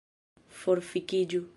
[0.61, 1.45] Forfikiĝu